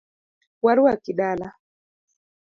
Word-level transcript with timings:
Waruaki 0.63 1.11
dala. 1.19 1.49